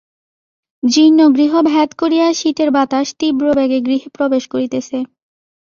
[0.83, 4.97] জীর্ণ গৃহ ভেদ করিয়া শীতের বাতাস তীব্রবেগে গৃহে প্রবেশ করিতেছে।